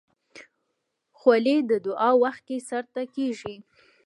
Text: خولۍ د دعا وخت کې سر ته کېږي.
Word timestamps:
خولۍ 1.17 1.57
د 1.69 1.71
دعا 1.85 2.11
وخت 2.23 2.41
کې 2.47 2.57
سر 2.69 2.83
ته 2.93 3.03
کېږي. 3.15 3.55